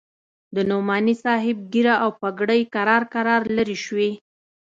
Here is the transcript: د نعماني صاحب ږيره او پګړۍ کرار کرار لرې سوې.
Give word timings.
د 0.55 0.57
نعماني 0.69 1.15
صاحب 1.23 1.57
ږيره 1.73 1.95
او 2.03 2.09
پګړۍ 2.21 2.61
کرار 2.75 3.03
کرار 3.13 3.41
لرې 3.57 3.77
سوې. 3.85 4.11